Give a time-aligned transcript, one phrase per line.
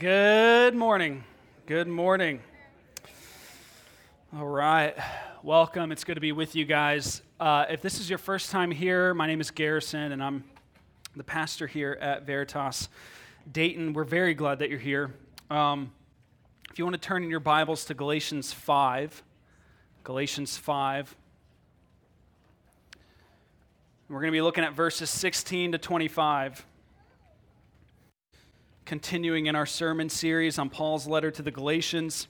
[0.00, 1.24] Good morning.
[1.66, 2.40] Good morning.
[4.34, 4.96] All right.
[5.42, 5.92] Welcome.
[5.92, 7.20] It's good to be with you guys.
[7.38, 10.44] Uh, if this is your first time here, my name is Garrison, and I'm
[11.16, 12.88] the pastor here at Veritas
[13.52, 13.92] Dayton.
[13.92, 15.12] We're very glad that you're here.
[15.50, 15.92] Um,
[16.70, 19.22] if you want to turn in your Bibles to Galatians 5,
[20.02, 21.14] Galatians 5.
[24.08, 26.64] We're going to be looking at verses 16 to 25
[28.84, 32.26] continuing in our sermon series on Paul's letter to the Galatians.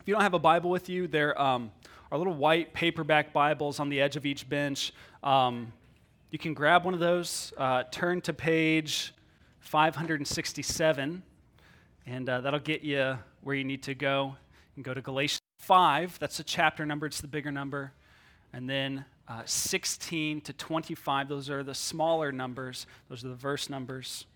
[0.00, 1.70] If you don't have a Bible with you, there um,
[2.10, 4.92] are little white paperback Bibles on the edge of each bench.
[5.22, 5.72] Um,
[6.30, 9.14] you can grab one of those, uh, turn to page
[9.60, 11.22] 567,
[12.06, 14.36] and uh, that'll get you where you need to go.
[14.74, 17.92] You can go to Galatians 5, that's the chapter number, it's the bigger number.
[18.52, 23.70] And then uh, 16 to 25, those are the smaller numbers, those are the verse
[23.70, 24.26] numbers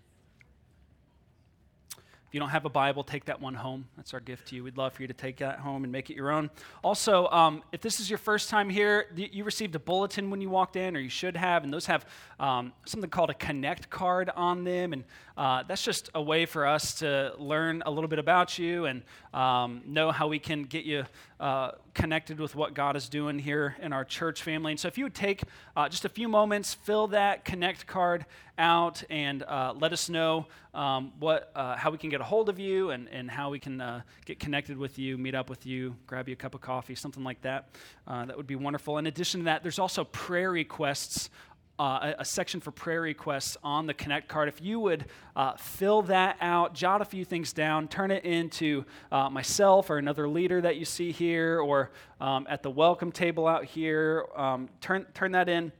[2.35, 3.87] you don't have a Bible, take that one home.
[3.95, 4.65] That's our gift to you.
[4.65, 6.49] We'd love for you to take that home and make it your own.
[6.83, 10.49] Also, um, if this is your first time here, you received a bulletin when you
[10.49, 12.05] walked in, or you should have, and those have
[12.37, 14.91] um, something called a Connect card on them.
[14.91, 15.05] And
[15.37, 19.03] uh, that's just a way for us to learn a little bit about you and
[19.33, 21.05] um, know how we can get you
[21.39, 24.71] uh, connected with what God is doing here in our church family.
[24.71, 25.43] And so, if you would take
[25.75, 28.25] uh, just a few moments, fill that Connect card
[28.57, 32.47] out, and uh, let us know um, what, uh, how we can get a hold
[32.47, 35.65] of you and, and how we can uh, get connected with you, meet up with
[35.65, 37.69] you, grab you a cup of coffee, something like that.
[38.07, 38.97] That would be wonderful.
[38.97, 41.29] In addition to that, there's also prayer requests
[41.77, 44.47] uh, a, section for prayer requests on the Connect card.
[44.47, 48.85] If you would uh, fill that out, jot a few things down, turn it into
[49.11, 53.47] uh, myself or another leader that you see here, or um, at the welcome table
[53.47, 55.71] out here, um, turn, turn that in.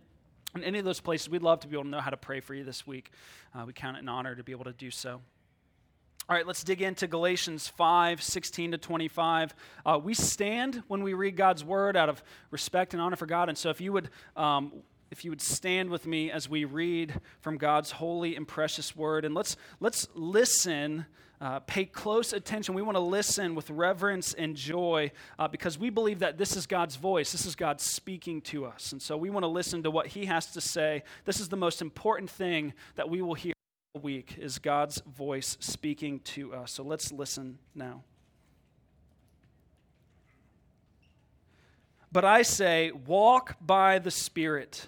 [0.56, 2.40] In any of those places, we'd love to be able to know how to pray
[2.40, 3.12] for you this week.
[3.54, 5.22] Uh, we count it an honor to be able to do so.
[6.28, 9.54] All right, let's dig into Galatians 5 16 to 25.
[9.86, 13.48] Uh, we stand when we read God's word out of respect and honor for God.
[13.48, 14.74] And so, if you would um,
[15.12, 19.26] if you would stand with me as we read from God's holy and precious word.
[19.26, 21.06] And let's, let's listen,
[21.40, 22.74] uh, pay close attention.
[22.74, 26.66] We want to listen with reverence and joy uh, because we believe that this is
[26.66, 27.32] God's voice.
[27.32, 28.92] This is God speaking to us.
[28.92, 31.04] And so we want to listen to what He has to say.
[31.26, 33.54] This is the most important thing that we will hear
[33.94, 36.72] all week is God's voice speaking to us.
[36.72, 38.04] So let's listen now.
[42.12, 44.88] But I say, walk by the Spirit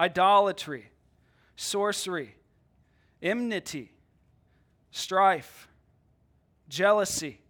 [0.00, 0.90] idolatry,
[1.56, 2.34] sorcery,
[3.22, 3.92] enmity,
[4.90, 5.68] strife,
[6.70, 7.42] jealousy,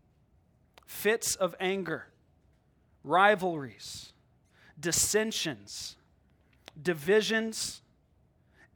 [0.85, 2.09] fits of anger,
[3.05, 4.13] rivalries,
[4.81, 5.95] dissensions,
[6.83, 7.83] divisions,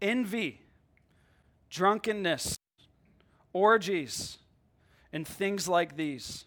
[0.01, 0.61] envy,
[1.69, 2.57] drunkenness,
[3.53, 4.39] orgies,
[5.13, 6.47] and things like these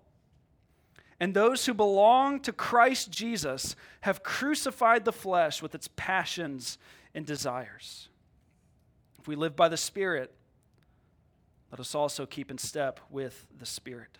[1.21, 6.79] And those who belong to Christ Jesus have crucified the flesh with its passions
[7.13, 8.09] and desires.
[9.19, 10.33] If we live by the Spirit,
[11.69, 14.17] let us also keep in step with the Spirit.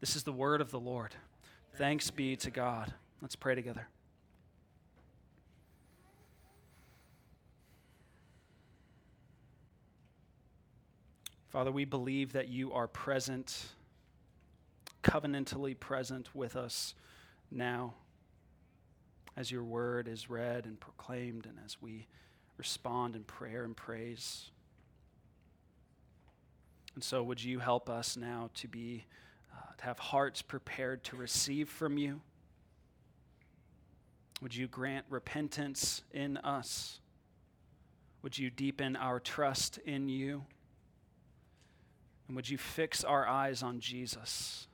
[0.00, 1.14] This is the word of the Lord.
[1.74, 2.94] Thanks be to God.
[3.20, 3.86] Let's pray together.
[11.50, 13.66] Father, we believe that you are present
[15.04, 16.94] covenantally present with us
[17.50, 17.94] now
[19.36, 22.06] as your word is read and proclaimed and as we
[22.56, 24.50] respond in prayer and praise.
[26.94, 29.04] And so, would you help us now to be,
[29.52, 32.20] uh, to have hearts prepared to receive from you?
[34.40, 37.00] Would you grant repentance in us?
[38.22, 40.44] Would you deepen our trust in you?
[42.26, 44.66] And would you fix our eyes on Jesus,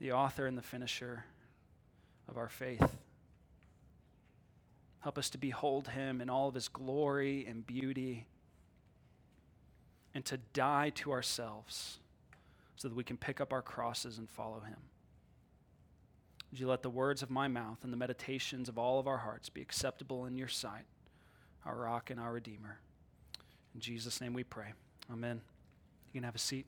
[0.00, 1.24] the author and the finisher
[2.28, 2.96] of our faith?
[5.00, 8.26] Help us to behold him in all of his glory and beauty
[10.14, 11.98] and to die to ourselves
[12.76, 14.78] so that we can pick up our crosses and follow him.
[16.50, 19.18] Would you let the words of my mouth and the meditations of all of our
[19.18, 20.84] hearts be acceptable in your sight,
[21.64, 22.78] our rock and our redeemer?
[23.74, 24.72] In Jesus' name we pray.
[25.12, 25.40] Amen.
[26.12, 26.66] You can have a seat.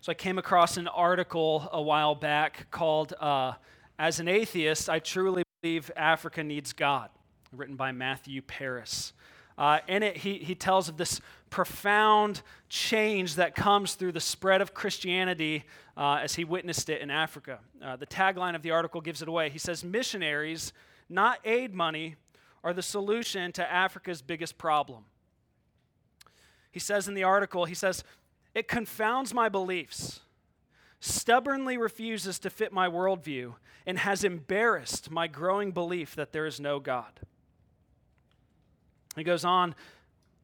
[0.00, 3.54] So I came across an article a while back called uh,
[3.98, 7.10] As an Atheist, I Truly Believe Africa Needs God,
[7.52, 9.12] written by Matthew Parris.
[9.58, 14.60] Uh, in it, he, he tells of this profound change that comes through the spread
[14.60, 15.64] of Christianity
[15.96, 17.58] uh, as he witnessed it in Africa.
[17.82, 19.50] Uh, the tagline of the article gives it away.
[19.50, 20.72] He says, Missionaries,
[21.08, 22.14] not aid money,
[22.62, 25.06] are the solution to Africa's biggest problem.
[26.70, 28.04] He says in the article, he says,
[28.54, 30.20] It confounds my beliefs,
[31.00, 33.54] stubbornly refuses to fit my worldview,
[33.86, 37.20] and has embarrassed my growing belief that there is no God.
[39.16, 39.74] He goes on,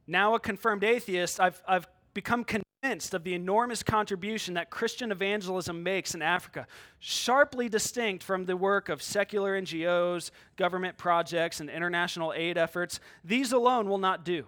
[0.07, 5.81] now a confirmed atheist, I've, I've become convinced of the enormous contribution that Christian evangelism
[5.81, 6.67] makes in Africa,
[6.99, 12.99] sharply distinct from the work of secular NGOs, government projects, and international aid efforts.
[13.23, 14.45] These alone will not do.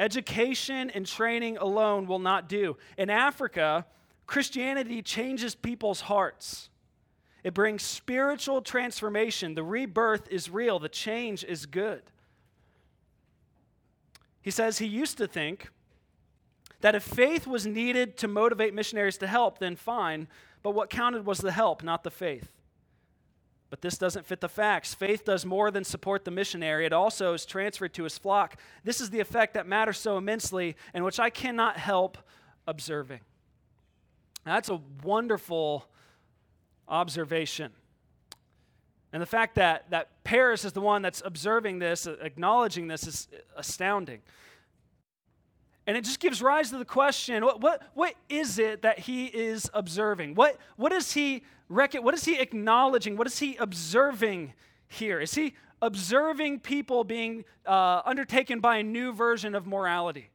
[0.00, 2.78] Education and training alone will not do.
[2.96, 3.84] In Africa,
[4.26, 6.70] Christianity changes people's hearts.
[7.44, 9.54] It brings spiritual transformation.
[9.54, 12.00] The rebirth is real, the change is good.
[14.40, 15.68] He says he used to think
[16.80, 20.28] that if faith was needed to motivate missionaries to help, then fine,
[20.62, 22.48] but what counted was the help, not the faith.
[23.70, 24.94] But this doesn't fit the facts.
[24.94, 28.56] Faith does more than support the missionary, it also is transferred to his flock.
[28.84, 32.18] This is the effect that matters so immensely and which I cannot help
[32.66, 33.20] observing.
[34.44, 35.86] That's a wonderful
[36.88, 37.72] observation.
[39.12, 43.28] And the fact that, that Parris is the one that's observing this, acknowledging this, is
[43.56, 44.20] astounding.
[45.86, 49.26] And it just gives rise to the question what, what, what is it that he
[49.26, 50.34] is observing?
[50.34, 53.16] What, what, is he rec- what is he acknowledging?
[53.16, 54.52] What is he observing
[54.88, 55.18] here?
[55.20, 60.28] Is he observing people being uh, undertaken by a new version of morality?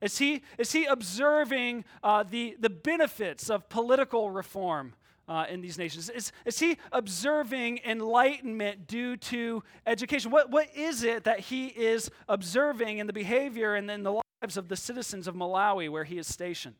[0.00, 4.94] Is he, is he observing uh, the, the benefits of political reform?
[5.28, 6.08] uh, in these nations?
[6.08, 10.30] Is, is he observing enlightenment due to education?
[10.30, 14.56] What, what is it that he is observing in the behavior and in the lives
[14.56, 16.76] of the citizens of Malawi where he is stationed?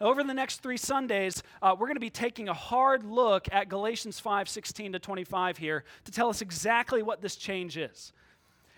[0.00, 3.68] Over the next three Sundays, uh, we're going to be taking a hard look at
[3.68, 8.12] Galatians 5 16 to 25 here to tell us exactly what this change is.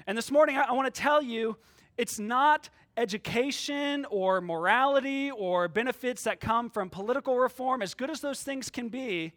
[0.07, 1.57] And this morning, I, I want to tell you
[1.97, 2.69] it's not
[2.99, 8.69] education or morality or benefits that come from political reform, as good as those things
[8.69, 9.33] can be.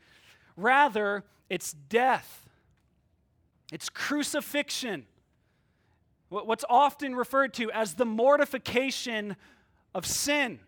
[0.58, 2.50] Rather, it's death,
[3.72, 5.06] it's crucifixion,
[6.28, 9.38] what's often referred to as the mortification
[9.96, 10.60] of sin.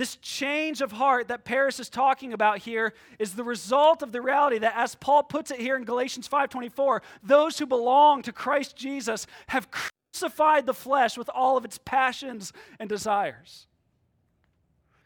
[0.00, 4.22] This change of heart that Parris is talking about here is the result of the
[4.22, 8.76] reality that as Paul puts it here in Galatians 5:24, those who belong to Christ
[8.76, 13.66] Jesus have crucified the flesh with all of its passions and desires.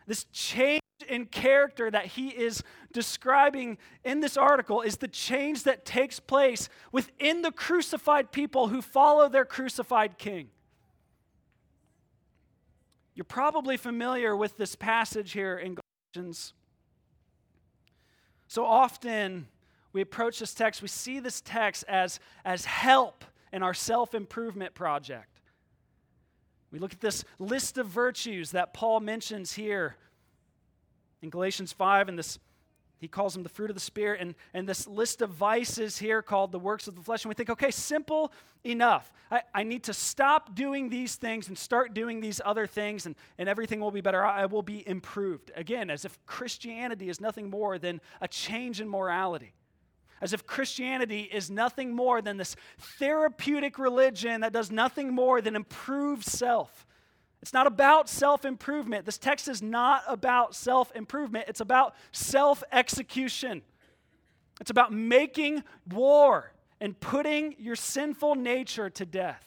[0.06, 5.84] This change in character that he is describing in this article is the change that
[5.84, 10.50] takes place within the crucified people who follow their crucified king.
[13.14, 15.76] You're probably familiar with this passage here in
[16.14, 16.52] Galatians.
[18.48, 19.48] So often
[19.92, 24.74] we approach this text, we see this text as, as help in our self improvement
[24.74, 25.40] project.
[26.72, 29.94] We look at this list of virtues that Paul mentions here
[31.22, 32.40] in Galatians 5, and this
[33.04, 36.22] he calls them the fruit of the Spirit, and, and this list of vices here
[36.22, 37.22] called the works of the flesh.
[37.22, 38.32] And we think, okay, simple
[38.64, 39.12] enough.
[39.30, 43.14] I, I need to stop doing these things and start doing these other things, and,
[43.36, 44.24] and everything will be better.
[44.24, 45.52] I will be improved.
[45.54, 49.52] Again, as if Christianity is nothing more than a change in morality
[50.20, 52.56] as if Christianity is nothing more than this
[52.98, 56.86] therapeutic religion that does nothing more than improve self.
[57.44, 59.04] It's not about self improvement.
[59.04, 63.60] This text is not about self improvement, it's about self execution.
[64.62, 69.46] It's about making war and putting your sinful nature to death.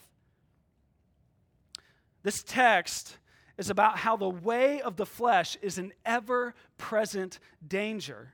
[2.22, 3.18] This text
[3.56, 8.32] is about how the way of the flesh is an ever present danger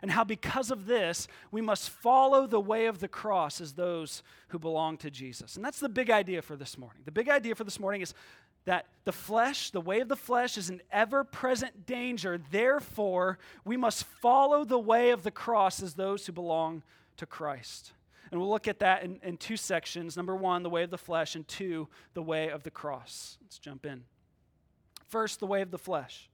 [0.00, 4.22] and how because of this, we must follow the way of the cross as those
[4.48, 5.56] who belong to Jesus.
[5.56, 7.02] And that's the big idea for this morning.
[7.04, 8.14] The big idea for this morning is
[8.64, 12.40] that the flesh, the way of the flesh, is an ever present danger.
[12.50, 16.82] Therefore, we must follow the way of the cross as those who belong
[17.18, 17.92] to Christ.
[18.30, 20.16] And we'll look at that in, in two sections.
[20.16, 23.38] Number one, the way of the flesh, and two, the way of the cross.
[23.42, 24.04] Let's jump in.
[25.06, 26.28] First, the way of the flesh.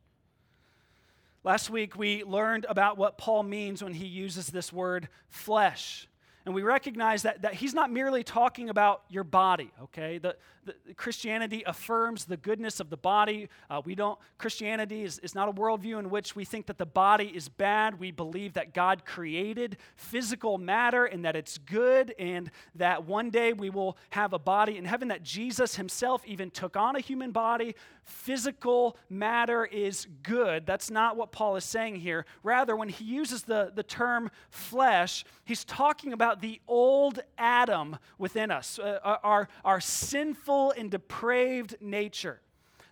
[1.42, 6.06] Last week, we learned about what Paul means when he uses this word flesh.
[6.46, 10.18] And we recognize that, that he's not merely talking about your body, okay?
[10.18, 13.48] The, the Christianity affirms the goodness of the body.
[13.68, 16.86] Uh, we don't, Christianity is, is not a worldview in which we think that the
[16.86, 18.00] body is bad.
[18.00, 23.52] We believe that God created physical matter and that it's good, and that one day
[23.52, 27.32] we will have a body in heaven, that Jesus himself even took on a human
[27.32, 27.74] body.
[28.04, 30.66] Physical matter is good.
[30.66, 32.24] That's not what Paul is saying here.
[32.42, 37.96] Rather, when he uses the, the term flesh, he's talking about about the old Adam
[38.16, 42.40] within us, uh, our, our sinful and depraved nature,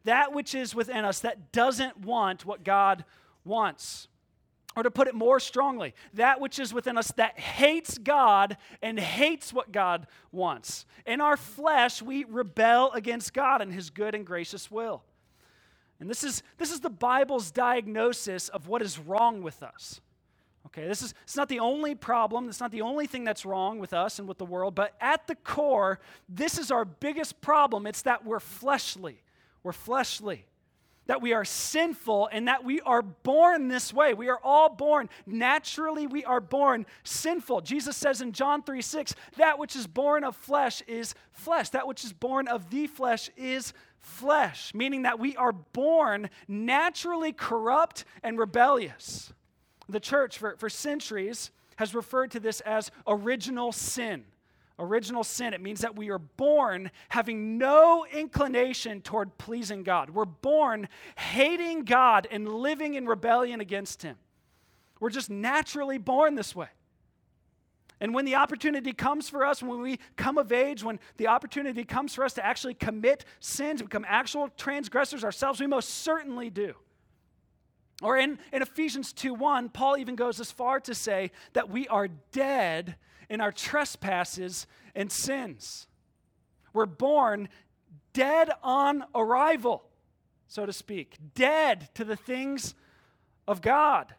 [0.03, 3.05] that which is within us that doesn't want what God
[3.45, 4.09] wants.
[4.75, 8.99] Or to put it more strongly, that which is within us that hates God and
[8.99, 10.85] hates what God wants.
[11.07, 15.05] In our flesh, we rebel against God and His good and gracious will.
[16.01, 20.01] And this is, this is the Bible's diagnosis of what is wrong with us.
[20.69, 23.79] Okay, this is it's not the only problem, it's not the only thing that's wrong
[23.79, 25.99] with us and with the world, but at the core,
[26.29, 27.87] this is our biggest problem.
[27.87, 29.23] It's that we're fleshly.
[29.63, 30.45] We're fleshly.
[31.07, 34.13] That we are sinful and that we are born this way.
[34.13, 35.09] We are all born.
[35.27, 37.63] Naturally, we are born sinful.
[37.63, 41.71] Jesus says in John 3 6, that which is born of flesh is flesh.
[41.71, 47.33] That which is born of the flesh is flesh, meaning that we are born naturally
[47.33, 49.33] corrupt and rebellious.
[49.89, 54.25] The church, for, for centuries, has referred to this as original sin.
[54.79, 55.55] Original sin.
[55.55, 60.11] It means that we are born having no inclination toward pleasing God.
[60.11, 64.17] We're born hating God and living in rebellion against Him.
[65.01, 66.69] We're just naturally born this way.
[68.01, 71.85] And when the opportunity comes for us, when we come of age, when the opportunity
[71.85, 76.75] comes for us to actually commit sins, become actual transgressors ourselves, we most certainly do.
[78.03, 81.89] Or in, in Ephesians 2 1, Paul even goes as far to say that we
[81.89, 82.97] are dead
[83.29, 85.87] in our trespasses and sins.
[86.73, 87.49] We're born
[88.13, 89.85] dead on arrival,
[90.47, 92.75] so to speak, dead to the things
[93.47, 94.15] of God.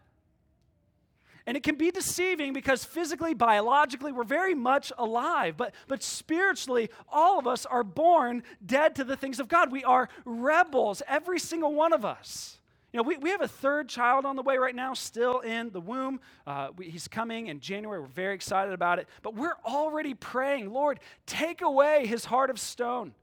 [1.45, 5.57] And it can be deceiving because physically, biologically, we're very much alive.
[5.57, 9.71] But, but spiritually, all of us are born dead to the things of God.
[9.71, 12.59] We are rebels, every single one of us.
[12.91, 15.69] You know, we, we have a third child on the way right now, still in
[15.69, 16.19] the womb.
[16.48, 18.00] Uh, we, he's coming in January.
[18.00, 19.08] We're very excited about it.
[19.22, 23.13] But we're already praying, Lord, take away his heart of stone,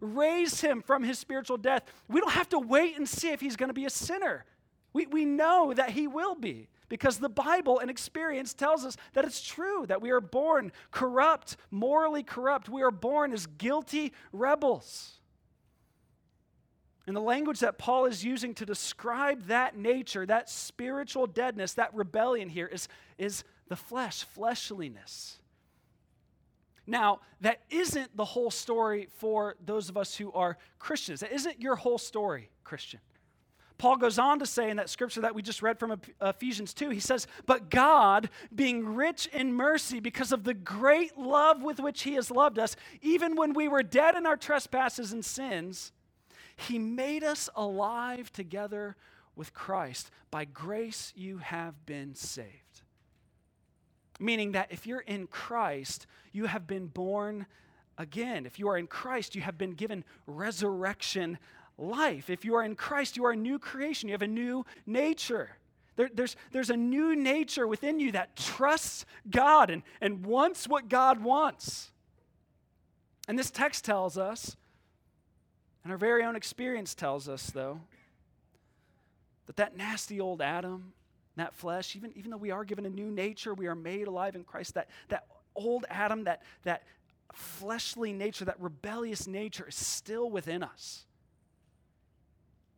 [0.00, 1.82] raise him from his spiritual death.
[2.06, 4.44] We don't have to wait and see if he's going to be a sinner.
[4.92, 9.24] We, we know that he will be because the Bible and experience tells us that
[9.24, 12.68] it's true that we are born corrupt, morally corrupt.
[12.68, 15.17] We are born as guilty rebels.
[17.08, 21.94] And the language that Paul is using to describe that nature, that spiritual deadness, that
[21.94, 22.86] rebellion here is,
[23.16, 25.38] is the flesh, fleshliness.
[26.86, 31.20] Now, that isn't the whole story for those of us who are Christians.
[31.20, 33.00] That isn't your whole story, Christian.
[33.78, 36.90] Paul goes on to say in that scripture that we just read from Ephesians 2,
[36.90, 42.02] he says, But God, being rich in mercy because of the great love with which
[42.02, 45.92] he has loved us, even when we were dead in our trespasses and sins,
[46.58, 48.96] he made us alive together
[49.36, 50.10] with Christ.
[50.30, 52.82] By grace, you have been saved.
[54.18, 57.46] Meaning that if you're in Christ, you have been born
[57.96, 58.44] again.
[58.44, 61.38] If you are in Christ, you have been given resurrection
[61.78, 62.28] life.
[62.28, 65.50] If you are in Christ, you are a new creation, you have a new nature.
[65.94, 70.88] There, there's, there's a new nature within you that trusts God and, and wants what
[70.88, 71.92] God wants.
[73.28, 74.56] And this text tells us
[75.84, 77.80] and our very own experience tells us, though,
[79.46, 80.92] that that nasty old Adam,
[81.36, 84.34] that flesh, even, even though we are given a new nature, we are made alive
[84.34, 86.82] in Christ, that, that old Adam, that, that
[87.32, 91.04] fleshly nature, that rebellious nature is still within us.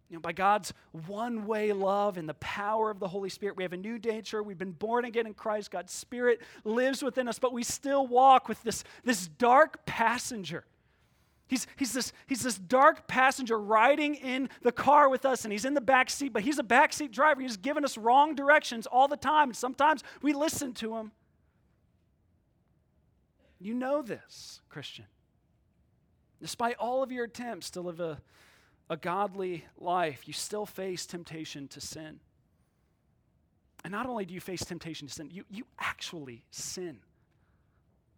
[0.08, 0.72] You know, by God's
[1.06, 4.42] one way love and the power of the Holy Spirit, we have a new nature.
[4.42, 5.70] We've been born again in Christ.
[5.70, 10.64] God's Spirit lives within us, but we still walk with this, this dark passenger
[11.50, 15.64] He's, he's, this, he's this dark passenger riding in the car with us, and he's
[15.64, 17.40] in the back seat, but he's a backseat driver.
[17.40, 21.10] He's giving us wrong directions all the time, and sometimes we listen to him.
[23.58, 25.06] You know this, Christian.
[26.40, 28.20] Despite all of your attempts to live a,
[28.88, 32.20] a godly life, you still face temptation to sin.
[33.82, 37.00] And not only do you face temptation to sin, you, you actually sin.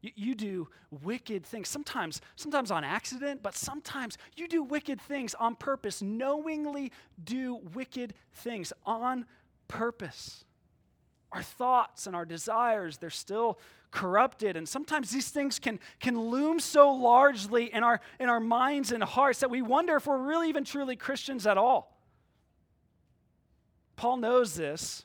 [0.02, 5.34] You, you do wicked things, sometimes, sometimes on accident, but sometimes you do wicked things
[5.34, 6.92] on purpose, knowingly
[7.24, 9.24] do wicked things on
[9.68, 10.44] purpose.
[11.30, 13.58] Our thoughts and our desires, they're still
[13.90, 14.56] corrupted.
[14.56, 19.02] And sometimes these things can, can loom so largely in our, in our minds and
[19.02, 21.96] hearts that we wonder if we're really even truly Christians at all.
[23.96, 25.04] Paul knows this.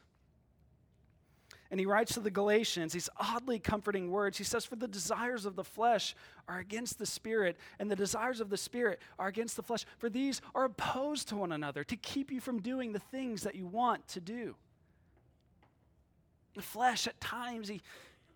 [1.69, 4.38] And he writes to the Galatians these oddly comforting words.
[4.38, 6.15] He says, For the desires of the flesh
[6.47, 9.86] are against the spirit, and the desires of the spirit are against the flesh.
[9.97, 13.55] For these are opposed to one another to keep you from doing the things that
[13.55, 14.55] you want to do.
[16.55, 17.81] The flesh, at times, he,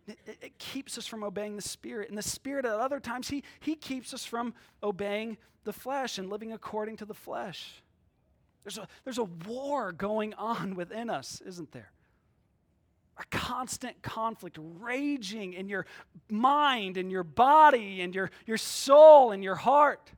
[0.07, 2.09] it, it keeps us from obeying the spirit.
[2.09, 6.29] And the spirit, at other times, he, he keeps us from obeying the flesh and
[6.29, 7.81] living according to the flesh.
[8.63, 11.91] There's a, there's a war going on within us, isn't there?
[13.21, 15.85] A constant conflict raging in your
[16.29, 20.11] mind and your body and your, your soul and your heart.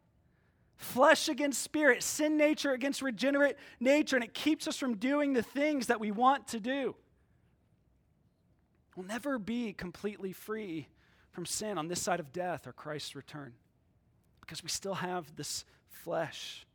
[0.76, 5.44] Flesh against spirit, sin nature against regenerate nature, and it keeps us from doing the
[5.44, 6.96] things that we want to do.
[8.96, 10.88] We'll never be completely free
[11.32, 13.54] from sin on this side of death or Christ's return
[14.42, 16.66] because we still have this flesh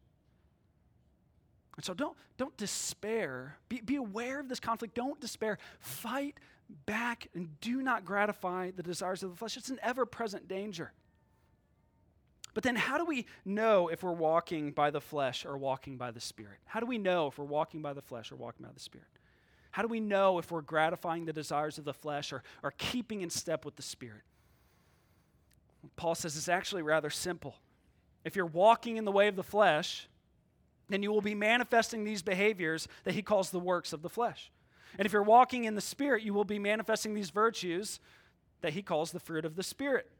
[1.78, 3.56] and so don't, don't despair.
[3.68, 4.96] Be, be aware of this conflict.
[4.96, 5.58] Don't despair.
[5.78, 6.36] Fight
[6.86, 9.56] back and do not gratify the desires of the flesh.
[9.56, 10.90] It's an ever present danger.
[12.52, 16.10] But then, how do we know if we're walking by the flesh or walking by
[16.10, 16.58] the Spirit?
[16.64, 19.06] How do we know if we're walking by the flesh or walking by the Spirit?
[19.70, 23.20] How do we know if we're gratifying the desires of the flesh or, or keeping
[23.20, 24.22] in step with the Spirit?
[25.94, 27.54] Paul says it's actually rather simple.
[28.24, 30.08] If you're walking in the way of the flesh,
[30.88, 34.50] then you will be manifesting these behaviors that he calls the works of the flesh.
[34.96, 38.00] And if you're walking in the Spirit, you will be manifesting these virtues
[38.62, 40.10] that he calls the fruit of the Spirit.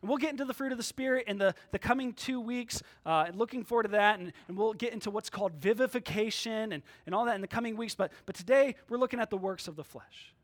[0.00, 2.82] And we'll get into the fruit of the Spirit in the, the coming two weeks,
[3.04, 7.14] uh, looking forward to that, and, and we'll get into what's called vivification and, and
[7.14, 7.94] all that in the coming weeks.
[7.94, 10.34] But, but today, we're looking at the works of the flesh.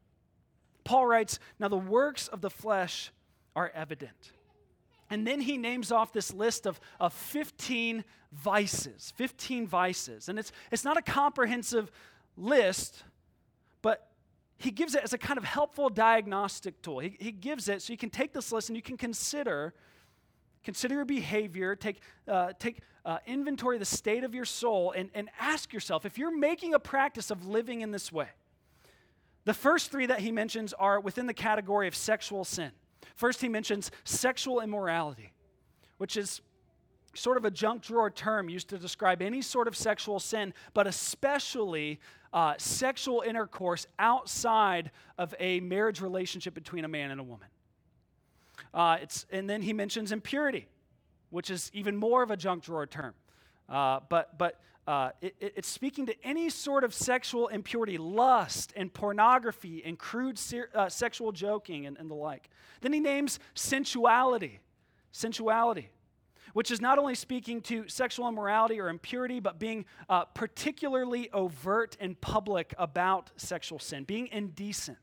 [0.84, 3.12] Paul writes, Now the works of the flesh
[3.54, 4.32] are evident.
[5.12, 10.30] And then he names off this list of, of 15 vices, 15 vices.
[10.30, 11.92] And it's, it's not a comprehensive
[12.34, 13.02] list,
[13.82, 14.08] but
[14.56, 17.00] he gives it as a kind of helpful diagnostic tool.
[17.00, 19.74] He, he gives it so you can take this list and you can consider
[20.64, 25.10] consider your behavior, take, uh, take uh, inventory of the state of your soul, and,
[25.12, 28.28] and ask yourself if you're making a practice of living in this way.
[29.44, 32.70] The first three that he mentions are within the category of sexual sin.
[33.22, 35.32] First, he mentions sexual immorality,
[35.98, 36.40] which is
[37.14, 40.88] sort of a junk drawer term used to describe any sort of sexual sin, but
[40.88, 42.00] especially
[42.32, 47.46] uh, sexual intercourse outside of a marriage relationship between a man and a woman.
[48.74, 50.66] Uh, it's, and then he mentions impurity,
[51.30, 53.14] which is even more of a junk drawer term.
[53.68, 58.92] Uh, but but uh, it, it's speaking to any sort of sexual impurity, lust and
[58.92, 62.48] pornography and crude ser- uh, sexual joking and, and the like.
[62.80, 64.58] Then he names sensuality,
[65.12, 65.90] sensuality,
[66.52, 71.96] which is not only speaking to sexual immorality or impurity, but being uh, particularly overt
[72.00, 74.98] and public about sexual sin, being indecent.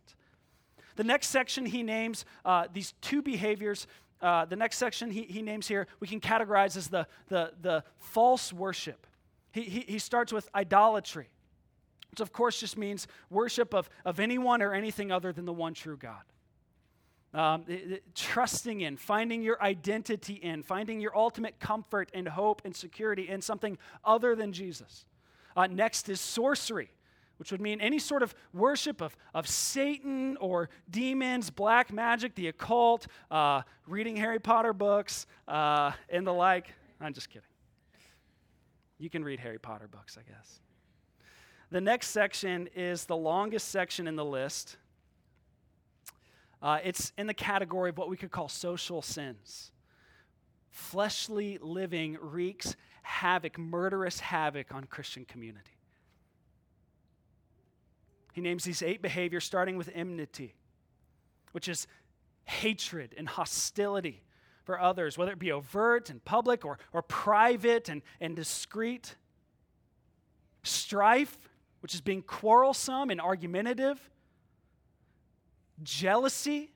[0.97, 3.87] The next section he names uh, these two behaviors
[4.21, 7.83] uh, the next section he, he names here, we can categorize as the, the, the
[7.99, 9.07] false worship.
[9.51, 11.29] He, he, he starts with idolatry,
[12.11, 15.73] which of course just means worship of, of anyone or anything other than the one
[15.73, 16.21] true God.
[17.31, 17.63] Um,
[18.15, 23.41] trusting in, finding your identity in, finding your ultimate comfort and hope and security in
[23.41, 25.05] something other than Jesus.
[25.55, 26.89] Uh, next is sorcery,
[27.37, 32.47] which would mean any sort of worship of, of Satan or demons, black magic, the
[32.47, 36.73] occult, uh, reading Harry Potter books, uh, and the like.
[36.99, 37.48] I'm just kidding.
[38.99, 40.59] You can read Harry Potter books, I guess.
[41.71, 44.77] The next section is the longest section in the list.
[46.61, 49.71] Uh, it's in the category of what we could call social sins.
[50.69, 55.77] Fleshly living wreaks havoc, murderous havoc on Christian community.
[58.33, 60.55] He names these eight behaviors, starting with enmity,
[61.53, 61.87] which is
[62.43, 64.23] hatred and hostility
[64.69, 69.15] for others, whether it be overt and public or, or private and, and discreet.
[70.61, 71.39] Strife,
[71.79, 73.99] which is being quarrelsome and argumentative.
[75.81, 76.69] Jealousy,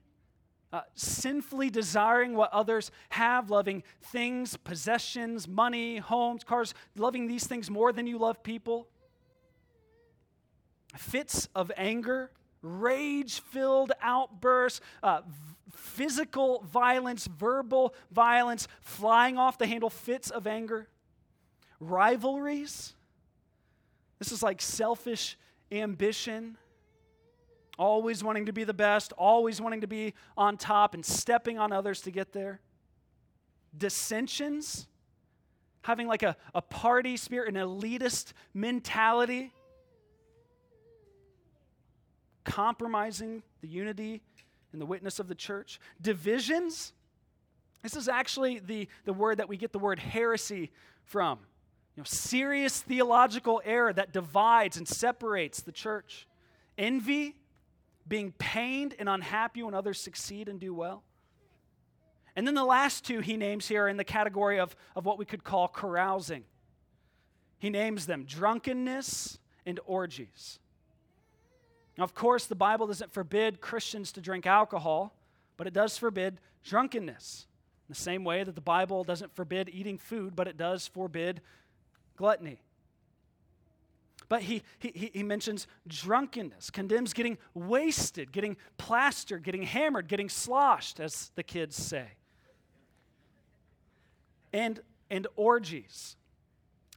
[0.71, 7.69] uh, sinfully desiring what others have, loving things, possessions, money, homes, cars, loving these things
[7.69, 8.87] more than you love people.
[10.97, 12.31] Fits of anger,
[12.63, 15.21] rage filled outbursts, uh,
[15.71, 20.87] physical violence, verbal violence, flying off the handle, fits of anger,
[21.79, 22.95] rivalries.
[24.17, 25.37] This is like selfish
[25.71, 26.57] ambition,
[27.77, 31.71] always wanting to be the best, always wanting to be on top and stepping on
[31.71, 32.61] others to get there.
[33.77, 34.87] Dissensions,
[35.81, 39.51] having like a, a party spirit, an elitist mentality
[42.43, 44.21] compromising the unity
[44.71, 45.79] and the witness of the church.
[46.01, 46.93] Divisions,
[47.81, 50.71] this is actually the, the word that we get the word heresy
[51.05, 51.39] from.
[51.95, 56.27] You know, serious theological error that divides and separates the church.
[56.77, 57.35] Envy,
[58.07, 61.03] being pained and unhappy when others succeed and do well.
[62.35, 65.19] And then the last two he names here are in the category of, of what
[65.19, 66.43] we could call carousing.
[67.59, 70.59] He names them drunkenness and orgies.
[71.97, 75.15] Now, of course, the Bible doesn't forbid Christians to drink alcohol,
[75.57, 77.45] but it does forbid drunkenness.
[77.87, 81.41] In the same way that the Bible doesn't forbid eating food, but it does forbid
[82.15, 82.61] gluttony.
[84.29, 90.99] But he, he, he mentions drunkenness, condemns getting wasted, getting plastered, getting hammered, getting sloshed,
[90.99, 92.07] as the kids say.
[94.51, 94.79] And,
[95.11, 96.15] and orgies.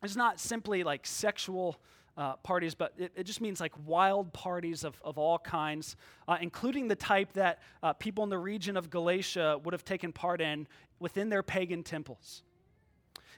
[0.02, 1.76] It's not simply like sexual
[2.16, 6.38] uh, parties, but it, it, just means like wild parties of, of all kinds, uh,
[6.40, 10.40] including the type that uh, people in the region of Galatia would have taken part
[10.40, 10.66] in
[10.98, 12.42] within their pagan temples.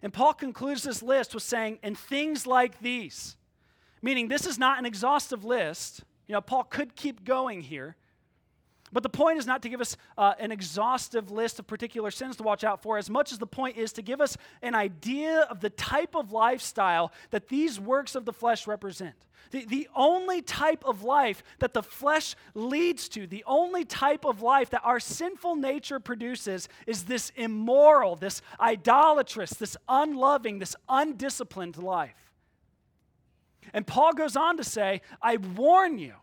[0.03, 3.37] And Paul concludes this list with saying, and things like these,
[4.01, 6.05] meaning this is not an exhaustive list.
[6.29, 7.97] You know, Paul could keep going here.
[8.93, 12.37] But the point is not to give us uh, an exhaustive list of particular sins
[12.37, 15.41] to watch out for, as much as the point is to give us an idea
[15.51, 19.15] of the type of lifestyle that these works of the flesh represent.
[19.51, 24.43] The, the only type of life that the flesh leads to, the only type of
[24.43, 31.79] life that our sinful nature produces, is this immoral, this idolatrous, this unloving, this undisciplined
[31.79, 32.33] life.
[33.73, 36.15] And Paul goes on to say, I warn you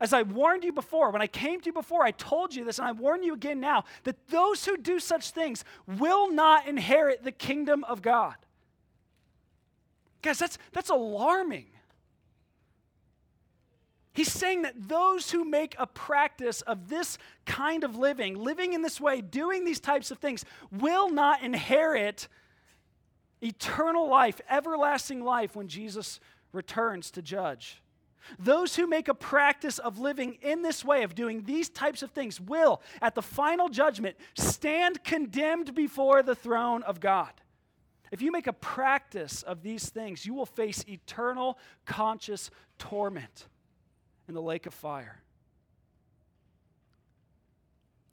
[0.00, 2.78] as I warned you before, when I came to you before, I told you this,
[2.78, 7.22] and I warn you again now that those who do such things will not inherit
[7.24, 8.34] the kingdom of God.
[10.22, 11.66] Guys, that's, that's alarming.
[14.14, 18.80] He's saying that those who make a practice of this kind of living, living in
[18.80, 22.28] this way, doing these types of things, will not inherit
[23.42, 26.20] eternal life, everlasting life when Jesus
[26.52, 27.82] returns to judge.
[28.38, 32.10] Those who make a practice of living in this way, of doing these types of
[32.10, 37.32] things, will, at the final judgment, stand condemned before the throne of God.
[38.10, 43.48] If you make a practice of these things, you will face eternal conscious torment
[44.28, 45.20] in the lake of fire.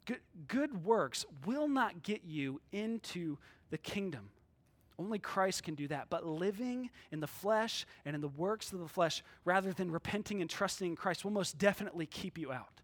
[0.04, 3.38] Good, good works will not get you into
[3.70, 4.30] the kingdom
[5.02, 6.06] only Christ can do that.
[6.08, 10.40] But living in the flesh and in the works of the flesh rather than repenting
[10.40, 12.80] and trusting in Christ will most definitely keep you out.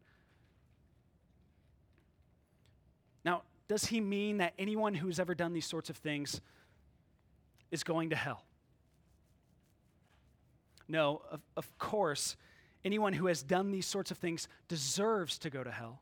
[3.24, 6.40] Now, does he mean that anyone who's ever done these sorts of things
[7.70, 8.42] is going to hell?
[10.88, 12.36] No, of, of course,
[12.84, 16.00] anyone who has done these sorts of things deserves to go to hell.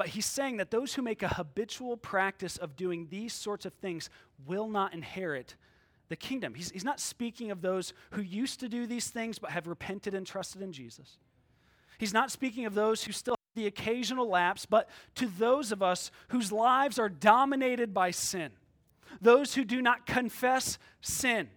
[0.00, 3.74] But he's saying that those who make a habitual practice of doing these sorts of
[3.74, 4.08] things
[4.46, 5.56] will not inherit
[6.08, 6.54] the kingdom.
[6.54, 10.14] He's, he's not speaking of those who used to do these things but have repented
[10.14, 11.18] and trusted in Jesus.
[11.98, 15.82] He's not speaking of those who still have the occasional lapse, but to those of
[15.82, 18.52] us whose lives are dominated by sin,
[19.20, 21.50] those who do not confess sin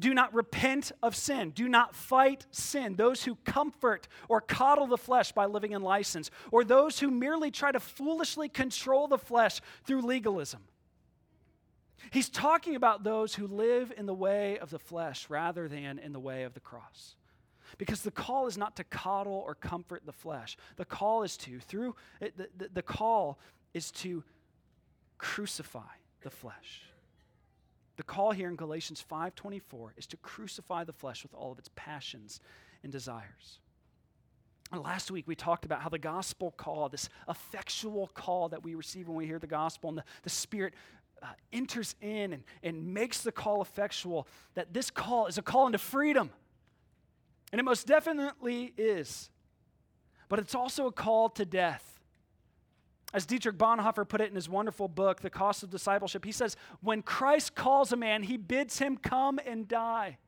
[0.00, 1.50] do not repent of sin.
[1.50, 2.96] Do not fight sin.
[2.96, 7.50] Those who comfort or coddle the flesh by living in license, or those who merely
[7.50, 10.62] try to foolishly control the flesh through legalism.
[12.10, 16.12] He's talking about those who live in the way of the flesh rather than in
[16.12, 17.14] the way of the cross.
[17.78, 20.56] Because the call is not to coddle or comfort the flesh.
[20.76, 23.38] The call is to, through, the, the, the call
[23.74, 24.24] is to
[25.18, 26.89] crucify the flesh.
[28.00, 31.68] The call here in Galatians 5:24 is to crucify the flesh with all of its
[31.76, 32.40] passions
[32.82, 33.58] and desires.
[34.72, 39.06] Last week, we talked about how the gospel call, this effectual call that we receive
[39.06, 40.72] when we hear the gospel, and the, the Spirit
[41.22, 45.66] uh, enters in and, and makes the call effectual, that this call is a call
[45.66, 46.30] into freedom.
[47.52, 49.28] And it most definitely is.
[50.30, 51.99] But it's also a call to death.
[53.12, 56.56] As Dietrich Bonhoeffer put it in his wonderful book, The Cost of Discipleship, he says,
[56.80, 60.18] When Christ calls a man, he bids him come and die.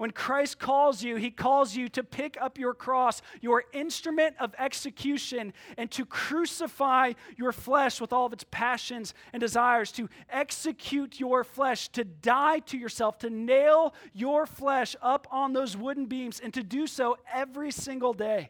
[0.00, 4.54] When Christ calls you, he calls you to pick up your cross, your instrument of
[4.58, 11.20] execution, and to crucify your flesh with all of its passions and desires, to execute
[11.20, 16.40] your flesh, to die to yourself, to nail your flesh up on those wooden beams,
[16.40, 18.48] and to do so every single day.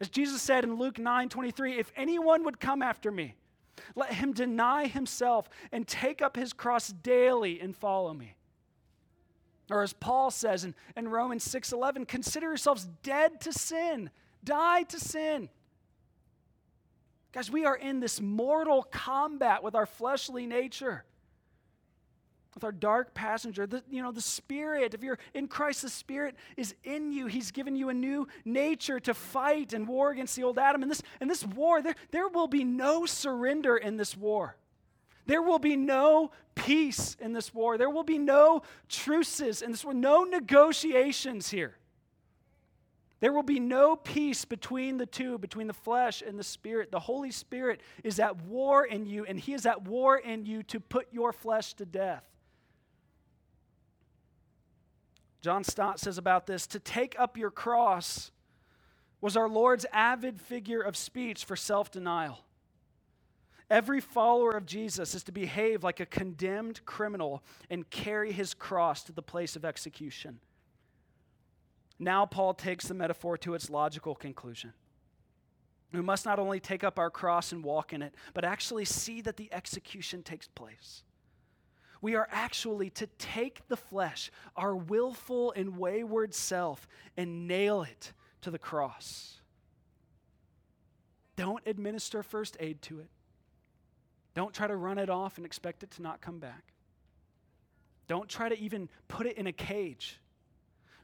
[0.00, 3.34] As Jesus said in Luke 9 23, if anyone would come after me,
[3.94, 8.34] let him deny himself and take up his cross daily and follow me.
[9.70, 14.10] Or as Paul says in, in Romans 6:11, consider yourselves dead to sin,
[14.42, 15.48] die to sin.
[17.32, 21.04] Guys, we are in this mortal combat with our fleshly nature,
[22.58, 23.68] with our dark passenger.
[23.68, 27.26] The, you know, the Spirit, if you're in Christ, the Spirit is in you.
[27.26, 30.82] He's given you a new nature to fight and war against the old Adam.
[30.82, 34.56] And this, and this war, there, there will be no surrender in this war.
[35.26, 37.78] There will be no peace in this war.
[37.78, 41.76] There will be no truces in this war, no negotiations here.
[43.20, 46.90] There will be no peace between the two, between the flesh and the spirit.
[46.90, 50.64] The Holy Spirit is at war in you, and He is at war in you
[50.64, 52.24] to put your flesh to death.
[55.48, 58.32] John Stott says about this to take up your cross
[59.22, 62.40] was our Lord's avid figure of speech for self denial.
[63.70, 69.02] Every follower of Jesus is to behave like a condemned criminal and carry his cross
[69.04, 70.40] to the place of execution.
[71.98, 74.74] Now, Paul takes the metaphor to its logical conclusion.
[75.94, 79.22] We must not only take up our cross and walk in it, but actually see
[79.22, 81.04] that the execution takes place.
[82.00, 88.12] We are actually to take the flesh, our willful and wayward self, and nail it
[88.42, 89.38] to the cross.
[91.36, 93.08] Don't administer first aid to it.
[94.34, 96.72] Don't try to run it off and expect it to not come back.
[98.06, 100.20] Don't try to even put it in a cage.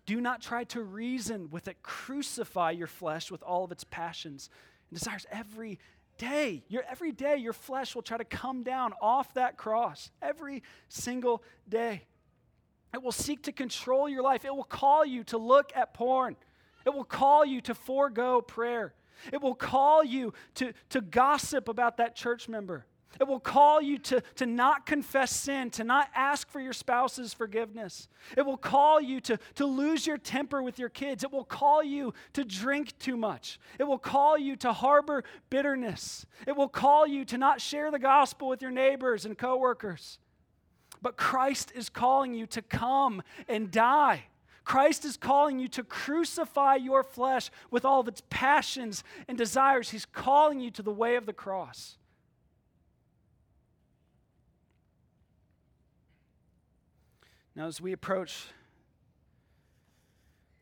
[0.07, 1.83] Do not try to reason with it.
[1.83, 4.51] Crucify your flesh with all of its passions
[4.91, 5.79] and desires every
[6.19, 6.65] day.
[6.69, 10.11] Your, every day, your flesh will try to come down off that cross.
[10.23, 12.03] Every single day.
[12.93, 14.45] It will seek to control your life.
[14.45, 16.37] It will call you to look at porn.
[16.87, 18.95] It will call you to forego prayer.
[19.33, 22.87] It will call you to, to gossip about that church member.
[23.21, 27.33] It will call you to, to not confess sin, to not ask for your spouse's
[27.33, 28.09] forgiveness.
[28.37, 31.25] It will call you to, to lose your temper with your kids.
[31.25, 33.59] It will call you to drink too much.
[33.79, 36.27] It will call you to harbor bitterness.
[36.47, 40.19] It will call you to not share the gospel with your neighbors and coworkers.
[41.03, 44.25] But Christ is calling you to come and die.
[44.65, 49.91] Christ is calling you to crucify your flesh with all of its passions and desires.
[49.91, 51.99] He's calling you to the way of the cross.
[57.57, 58.47] Now, as we approach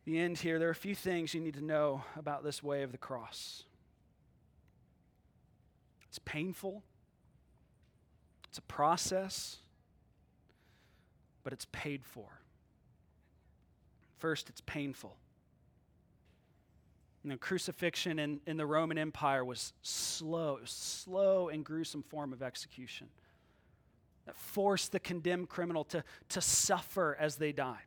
[0.05, 2.83] the end here, there are a few things you need to know about this way
[2.83, 3.65] of the cross.
[6.09, 6.83] It's painful,
[8.49, 9.57] it's a process,
[11.43, 12.27] but it's paid for.
[14.19, 15.17] First, it's painful.
[17.25, 22.03] You know, crucifixion in, in the Roman Empire was slow, it was slow and gruesome
[22.03, 23.09] form of execution
[24.27, 27.79] that forced the condemned criminal to, to suffer as they died.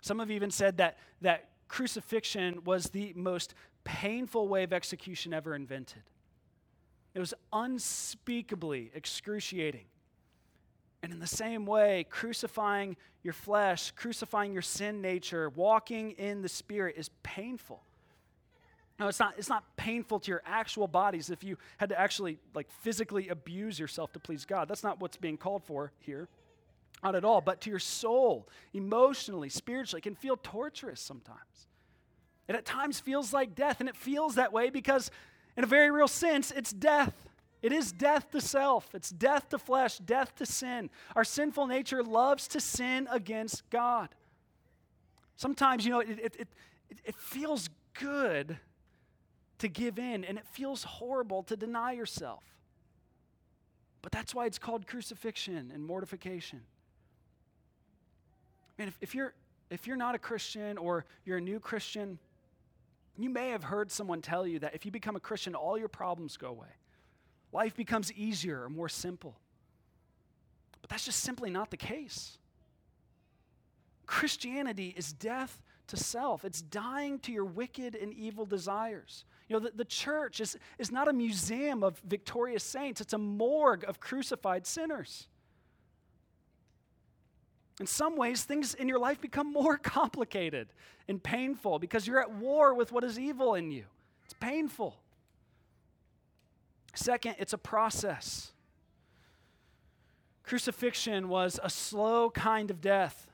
[0.00, 5.54] Some have even said that, that crucifixion was the most painful way of execution ever
[5.54, 6.02] invented.
[7.14, 9.86] It was unspeakably excruciating.
[11.02, 16.48] And in the same way, crucifying your flesh, crucifying your sin nature, walking in the
[16.48, 17.82] Spirit is painful.
[18.98, 22.38] No, it's not, it's not painful to your actual bodies if you had to actually
[22.54, 24.68] like physically abuse yourself to please God.
[24.68, 26.28] That's not what's being called for here.
[27.04, 27.40] Not at all.
[27.40, 31.68] But to your soul, emotionally, spiritually, it can feel torturous sometimes.
[32.48, 35.10] It at times feels like death, and it feels that way because,
[35.56, 37.14] in a very real sense, it's death.
[37.60, 40.90] It is death to self, it's death to flesh, death to sin.
[41.14, 44.08] Our sinful nature loves to sin against God.
[45.36, 46.48] Sometimes, you know, it, it, it,
[47.04, 48.58] it feels good
[49.58, 52.44] to give in, and it feels horrible to deny yourself.
[54.02, 56.60] But that's why it's called crucifixion and mortification.
[58.78, 59.34] Man, if, if, you're,
[59.70, 62.18] if you're not a Christian or you're a new Christian,
[63.18, 65.88] You may have heard someone tell you that if you become a Christian, all your
[65.88, 66.68] problems go away.
[67.52, 69.36] Life becomes easier or more simple.
[70.80, 72.38] But that's just simply not the case.
[74.06, 79.24] Christianity is death to self, it's dying to your wicked and evil desires.
[79.48, 83.18] You know, the, the church is, is not a museum of victorious saints, it's a
[83.18, 85.26] morgue of crucified sinners.
[87.80, 90.68] In some ways, things in your life become more complicated
[91.08, 93.84] and painful because you're at war with what is evil in you.
[94.24, 94.96] It's painful.
[96.94, 98.52] Second, it's a process.
[100.42, 103.27] Crucifixion was a slow kind of death.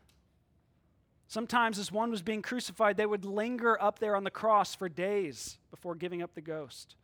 [1.27, 4.89] Sometimes, as one was being crucified, they would linger up there on the cross for
[4.89, 6.97] days before giving up the ghost.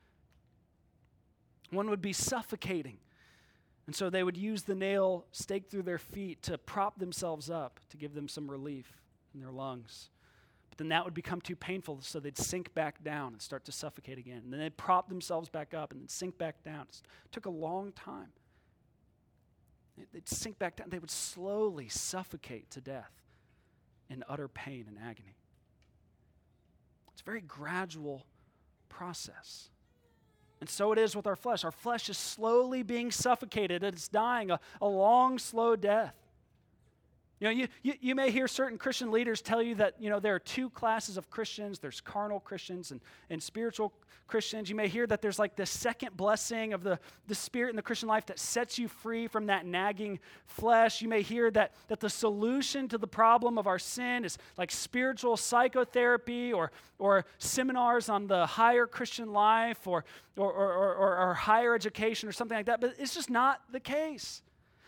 [1.70, 2.98] One would be suffocating
[3.90, 7.80] and so they would use the nail stake through their feet to prop themselves up
[7.90, 9.02] to give them some relief
[9.34, 10.10] in their lungs.
[10.68, 13.72] But then that would become too painful, so they'd sink back down and start to
[13.72, 14.42] suffocate again.
[14.44, 16.82] And then they'd prop themselves back up and then sink back down.
[16.82, 18.28] It took a long time.
[20.12, 20.90] They'd sink back down.
[20.90, 23.19] They would slowly suffocate to death
[24.10, 25.36] in utter pain and agony.
[27.12, 28.26] It's a very gradual
[28.88, 29.70] process.
[30.60, 31.64] And so it is with our flesh.
[31.64, 36.14] Our flesh is slowly being suffocated, it's dying a, a long, slow death.
[37.40, 40.20] You know, you, you, you, may hear certain Christian leaders tell you that, you know,
[40.20, 41.78] there are two classes of Christians.
[41.78, 43.00] There's carnal Christians and,
[43.30, 43.94] and spiritual
[44.26, 44.68] Christians.
[44.68, 46.98] You may hear that there's like this second blessing of the,
[47.28, 51.00] the Spirit in the Christian life that sets you free from that nagging flesh.
[51.00, 54.70] You may hear that, that the solution to the problem of our sin is like
[54.70, 60.04] spiritual psychotherapy or, or seminars on the higher Christian life or,
[60.36, 62.82] or, or, or, or higher education or something like that.
[62.82, 64.42] But it's just not the case.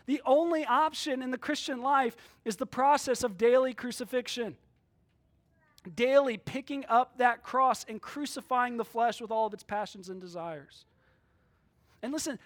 [0.06, 4.56] The only option in the Christian life is the process of daily crucifixion.
[5.94, 10.20] Daily picking up that cross and crucifying the flesh with all of its passions and
[10.20, 10.84] desires.
[12.02, 12.38] And listen,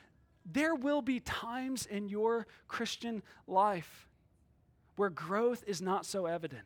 [0.51, 4.09] there will be times in your Christian life
[4.97, 6.65] where growth is not so evident.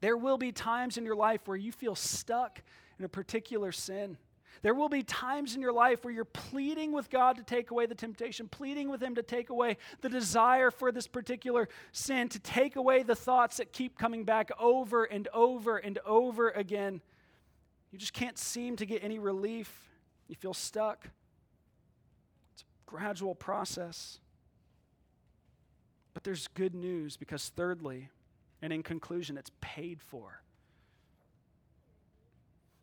[0.00, 2.62] There will be times in your life where you feel stuck
[2.98, 4.16] in a particular sin.
[4.62, 7.86] There will be times in your life where you're pleading with God to take away
[7.86, 12.38] the temptation, pleading with Him to take away the desire for this particular sin, to
[12.38, 17.00] take away the thoughts that keep coming back over and over and over again.
[17.90, 19.72] You just can't seem to get any relief.
[20.28, 21.08] You feel stuck.
[22.52, 24.20] It's a gradual process.
[26.12, 28.10] But there's good news because, thirdly,
[28.60, 30.39] and in conclusion, it's paid for.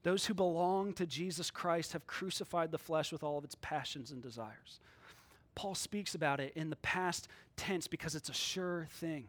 [0.07, 4.09] Those who belong to Jesus Christ have crucified the flesh with all of its passions
[4.09, 4.79] and desires.
[5.53, 9.27] Paul speaks about it in the past tense because it's a sure thing.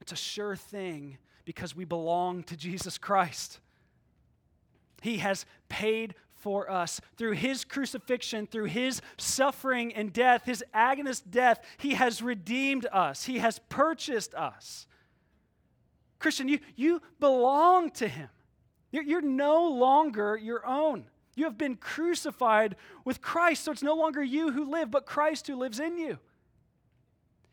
[0.00, 3.58] It's a sure thing because we belong to Jesus Christ.
[5.00, 7.00] He has paid for us.
[7.16, 13.24] Through his crucifixion, through his suffering and death, his agonist death, he has redeemed us.
[13.24, 14.86] He has purchased us.
[16.20, 18.28] Christian, you, you belong to him.
[18.92, 21.06] You're, no longer your own.
[21.34, 25.46] You have been crucified with Christ, so it's no longer you who live, but Christ
[25.46, 26.18] who lives in you.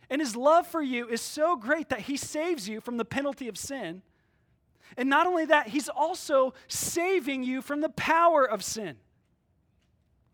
[0.10, 3.48] And his love for you is so great that he saves you from the penalty
[3.48, 4.02] of sin.
[4.98, 8.98] And not only that, he's also saving you from the power of sin.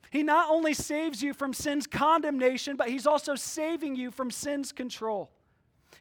[0.09, 4.71] He not only saves you from sin's condemnation, but he's also saving you from sin's
[4.71, 5.29] control.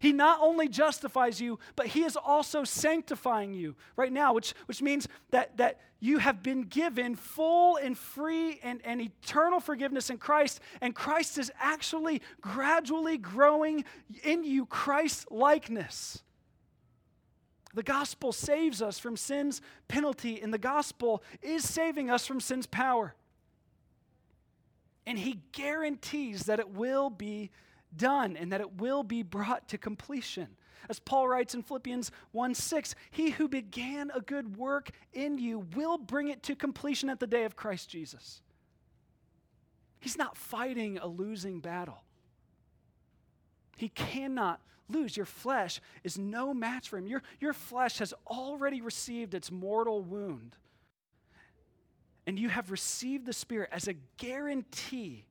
[0.04, 4.82] He not only justifies you, but He is also sanctifying you right now, which, which
[4.82, 10.18] means that, that you have been given full and free and, and eternal forgiveness in
[10.18, 13.86] Christ, and Christ is actually gradually growing
[14.22, 16.22] in you Christ likeness.
[17.72, 22.66] The gospel saves us from sin's penalty, and the gospel is saving us from sin's
[22.66, 23.14] power.
[25.06, 27.50] And He guarantees that it will be
[27.96, 30.48] done and that it will be brought to completion.
[30.88, 35.66] As Paul writes in Philippians 1 6, he who began a good work in you
[35.74, 38.42] will bring it to completion at the day of Christ Jesus.
[40.00, 42.02] He's not fighting a losing battle.
[43.76, 45.16] He cannot lose.
[45.16, 47.06] Your flesh is no match for him.
[47.06, 50.56] Your, your flesh has already received its mortal wound.
[52.26, 55.26] And you have received the Spirit as a guarantee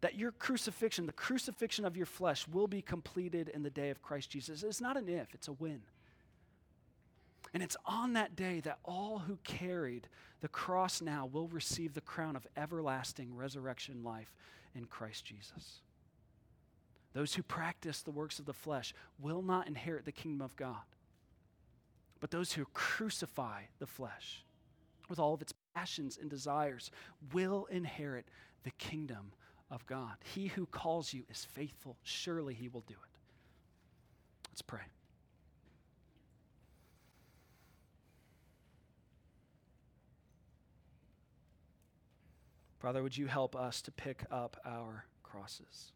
[0.00, 4.02] that your crucifixion, the crucifixion of your flesh, will be completed in the day of
[4.02, 4.62] Christ Jesus.
[4.62, 5.82] It's not an if, it's a when.
[7.54, 10.06] And it's on that day that all who carried
[10.40, 14.32] the cross now will receive the crown of everlasting resurrection life
[14.74, 15.80] in Christ Jesus.
[17.14, 20.76] Those who practice the works of the flesh will not inherit the kingdom of God.
[22.20, 24.44] But those who crucify the flesh
[25.08, 26.90] with all of its passions and desires
[27.32, 28.26] will inherit
[28.64, 29.32] the kingdom
[29.70, 30.16] of God.
[30.34, 31.96] He who calls you is faithful.
[32.02, 33.18] Surely he will do it.
[34.50, 34.80] Let's pray.
[42.78, 45.92] Father, would you help us to pick up our crosses?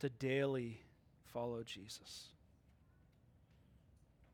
[0.00, 0.80] To daily
[1.26, 2.30] follow Jesus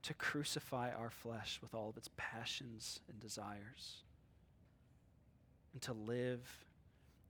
[0.07, 4.05] to crucify our flesh with all of its passions and desires,
[5.77, 6.41] and to live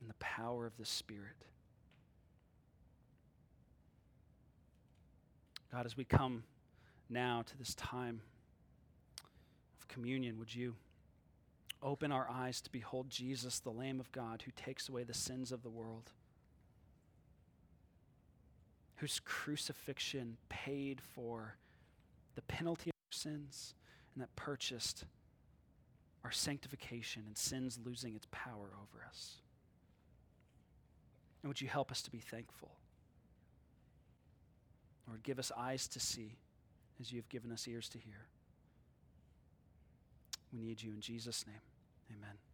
[0.01, 1.35] in the power of the Spirit.
[5.73, 6.45] God, as we come
[7.11, 8.21] now to this time
[9.81, 10.77] of communion, would you
[11.83, 15.51] open our eyes to behold Jesus, the Lamb of God, who takes away the sins
[15.51, 16.13] of the world,
[18.99, 21.57] whose crucifixion paid for
[22.37, 23.75] the penalty of our sins
[24.15, 25.05] and that purchased
[26.27, 29.37] our sanctification and sins losing its power over us.
[31.41, 32.73] And would you help us to be thankful?
[35.07, 36.33] Lord, give us eyes to see
[37.01, 38.27] as you have given us ears to hear.
[40.53, 41.63] We need you in Jesus' name.
[42.11, 42.46] Amen.